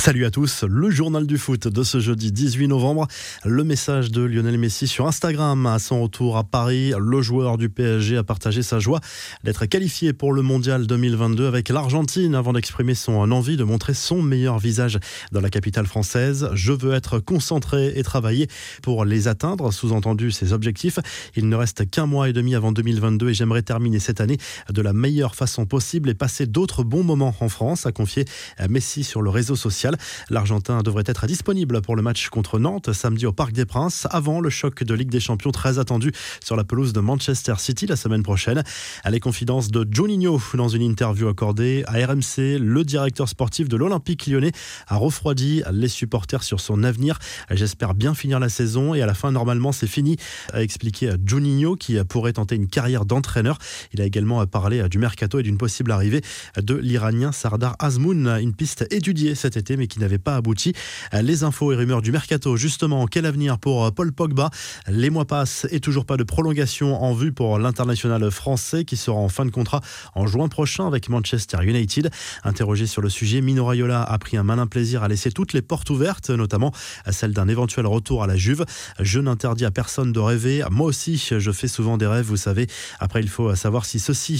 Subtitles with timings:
[0.00, 3.06] Salut à tous, le journal du foot de ce jeudi 18 novembre.
[3.44, 6.94] Le message de Lionel Messi sur Instagram à son retour à Paris.
[6.98, 9.00] Le joueur du PSG a partagé sa joie
[9.44, 14.22] d'être qualifié pour le mondial 2022 avec l'Argentine avant d'exprimer son envie de montrer son
[14.22, 14.98] meilleur visage
[15.32, 16.48] dans la capitale française.
[16.54, 18.48] Je veux être concentré et travailler
[18.80, 20.98] pour les atteindre, sous-entendu ses objectifs.
[21.36, 24.38] Il ne reste qu'un mois et demi avant 2022 et j'aimerais terminer cette année
[24.70, 28.24] de la meilleure façon possible et passer d'autres bons moments en France, a confié
[28.70, 29.89] Messi sur le réseau social.
[30.28, 34.40] L'Argentin devrait être disponible pour le match contre Nantes samedi au Parc des Princes avant
[34.40, 36.12] le choc de Ligue des Champions très attendu
[36.44, 38.62] sur la pelouse de Manchester City la semaine prochaine.
[39.04, 43.76] À les confidences de Juninho dans une interview accordée à RMC, le directeur sportif de
[43.76, 44.52] l'Olympique lyonnais
[44.88, 47.18] a refroidi les supporters sur son avenir.
[47.50, 50.16] J'espère bien finir la saison et à la fin normalement c'est fini,
[50.52, 53.58] a expliqué Juninho qui pourrait tenter une carrière d'entraîneur.
[53.92, 56.22] Il a également parlé du mercato et d'une possible arrivée
[56.56, 60.72] de l'Iranien Sardar Azmoun, une piste étudiée cet été mais qui n'avait pas abouti.
[61.12, 64.50] Les infos et rumeurs du mercato, justement, quel avenir pour Paul Pogba?
[64.86, 69.18] Les mois passent et toujours pas de prolongation en vue pour l'international français qui sera
[69.18, 69.80] en fin de contrat
[70.14, 72.10] en juin prochain avec Manchester United.
[72.44, 75.62] Interrogé sur le sujet, Mino Raiola a pris un malin plaisir à laisser toutes les
[75.62, 76.72] portes ouvertes, notamment
[77.10, 78.64] celle d'un éventuel retour à la Juve.
[79.00, 80.62] Je n'interdis à personne de rêver.
[80.70, 82.68] Moi aussi, je fais souvent des rêves, vous savez.
[83.00, 84.38] Après, il faut savoir si ceux-ci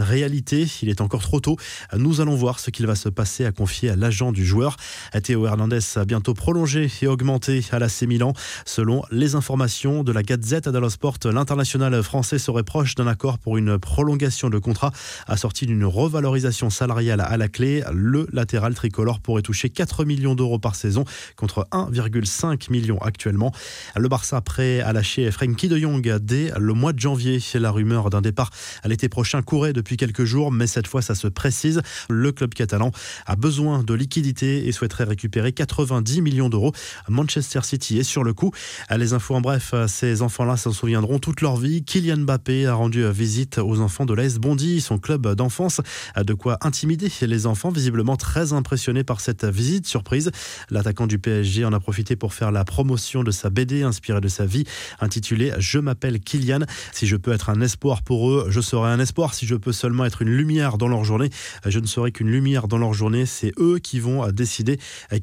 [0.00, 0.66] réalité.
[0.82, 1.56] Il est encore trop tôt.
[1.96, 4.76] Nous allons voir ce qu'il va se passer, à confier à l'agent du joueur.
[5.22, 8.32] Théo Hernandez a bientôt prolongé et augmenté à l'AC Milan.
[8.64, 13.56] Selon les informations de la Gazette dello Sport, l'international français serait proche d'un accord pour
[13.56, 14.92] une prolongation de contrat
[15.26, 17.82] assorti d'une revalorisation salariale à la clé.
[17.92, 21.04] Le latéral tricolore pourrait toucher 4 millions d'euros par saison
[21.36, 23.52] contre 1,5 million actuellement.
[23.96, 27.40] Le Barça prêt à lâcher Frenkie de Jong dès le mois de janvier.
[27.54, 28.50] La rumeur d'un départ
[28.82, 31.82] à l'été prochain courait depuis quelques jours, mais cette fois ça se précise.
[32.08, 32.92] Le club catalan
[33.26, 36.72] a besoin de liquidités et souhaiterait récupérer 90 millions d'euros.
[37.08, 38.52] Manchester City est sur le coup.
[38.96, 41.82] Les infos en bref, ces enfants-là s'en souviendront toute leur vie.
[41.82, 45.80] Kylian Mbappé a rendu visite aux enfants de l'AS Bondy, son club d'enfance.
[46.16, 50.30] De quoi intimider les enfants, visiblement très impressionnés par cette visite surprise.
[50.70, 54.28] L'attaquant du PSG en a profité pour faire la promotion de sa BD inspirée de
[54.28, 54.64] sa vie,
[55.00, 56.60] intitulée Je m'appelle Kylian.
[56.92, 59.34] Si je peux être un espoir pour eux, je serai un espoir.
[59.34, 61.30] Si je peux seulement être une lumière dans leur journée,
[61.64, 63.26] je ne serai qu'une lumière dans leur journée.
[63.26, 64.57] C'est eux qui vont décider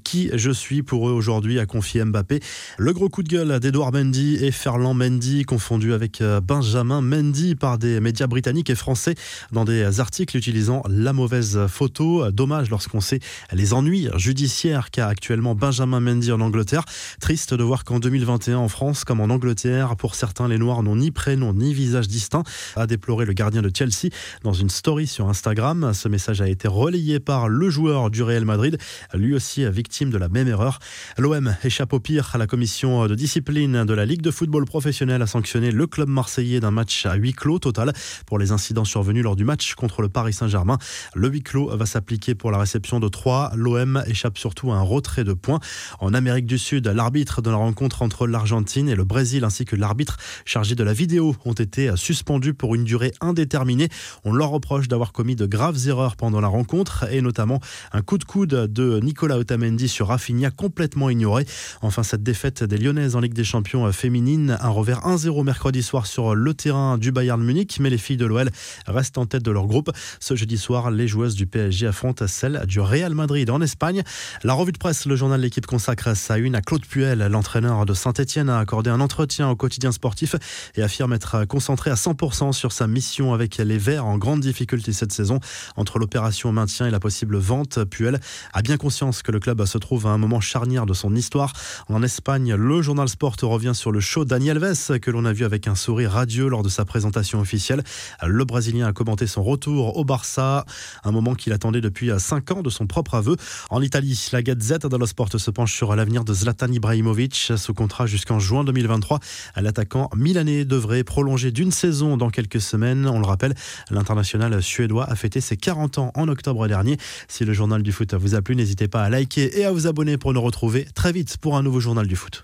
[0.03, 2.40] qui je suis pour eux aujourd'hui, a confié Mbappé.
[2.78, 7.56] Le gros coup de gueule d'Edouard Mendy et Ferland Mendy, confondu avec euh, Benjamin Mendy
[7.56, 9.16] par des médias britanniques et français
[9.51, 12.31] dans des articles utilisant la mauvaise photo.
[12.31, 13.19] Dommage lorsqu'on sait
[13.51, 16.85] les ennuis judiciaires qu'a actuellement Benjamin Mendy en Angleterre.
[17.19, 20.97] Triste de voir qu'en 2021 en France comme en Angleterre, pour certains les Noirs n'ont
[20.97, 22.44] ni prénom ni visage distinct,
[22.75, 24.09] a déploré le gardien de Chelsea
[24.44, 25.91] dans une story sur Instagram.
[25.94, 28.78] Ce message a été relayé par le joueur du Real Madrid,
[29.13, 30.80] lui aussi victime de la même erreur.
[31.18, 32.36] L'OM échappe au pire.
[32.38, 36.59] La commission de discipline de la Ligue de football professionnel a sanctionné le club marseillais
[36.59, 37.94] d'un match à huis clos total
[38.25, 40.78] pour les incidents survenus lors du match contre le Paris Saint-Germain.
[41.14, 43.52] Le huis clos va s'appliquer pour la réception de 3.
[43.56, 45.59] L'OM échappe surtout à un retrait de points.
[46.00, 49.75] En Amérique du Sud, l'arbitre de la rencontre entre l'Argentine et le Brésil ainsi que
[49.75, 53.90] l'arbitre chargé de la vidéo ont été suspendus pour une durée indéterminée.
[54.24, 57.59] On leur reproche d'avoir commis de graves erreurs pendant la rencontre et notamment
[57.94, 61.46] un coup de coude de Nicolas Nicolas Otamendi sur Rafinha complètement ignoré.
[61.81, 66.06] Enfin, cette défaite des Lyonnaises en Ligue des Champions féminines, un revers 1-0 mercredi soir
[66.06, 68.50] sur le terrain du Bayern Munich, mais les filles de l'OL
[68.88, 69.90] restent en tête de leur groupe.
[70.20, 74.03] Ce jeudi soir, les joueuses du PSG affrontent celles du Real Madrid en Espagne.
[74.44, 77.94] La revue de presse, le journal L'équipe consacre sa une à Claude Puel, l'entraîneur de
[77.94, 80.36] Saint-Etienne, a accordé un entretien au quotidien sportif
[80.76, 84.92] et affirme être concentré à 100% sur sa mission avec les Verts en grande difficulté
[84.92, 85.40] cette saison.
[85.78, 88.20] Entre l'opération maintien et la possible vente, Puel
[88.52, 91.52] a bien conscience que le club se trouve à un moment charnière de son histoire.
[91.90, 95.44] En Espagne, le journal Sport revient sur le show Daniel Alves que l'on a vu
[95.44, 97.84] avec un sourire radieux lors de sa présentation officielle.
[98.26, 100.66] Le Brésilien a commenté son retour au Barça,
[101.04, 103.36] un moment qu'il attendait depuis 5 ans de son propre aveu.
[103.70, 108.06] En Italie, la Gazette dello Sport se penche sur l'avenir de Zlatan Ibrahimovic sous contrat
[108.06, 109.20] jusqu'en juin 2023.
[109.58, 113.08] L'attaquant milanais devrait prolonger d'une saison dans quelques semaines.
[113.08, 113.56] On le rappelle,
[113.91, 116.98] l'international suédois a fêté ses 40 ans en octobre dernier.
[117.28, 118.56] Si le journal du foot vous a plu,
[118.87, 121.79] pas à liker et à vous abonner pour nous retrouver très vite pour un nouveau
[121.79, 122.43] journal du foot.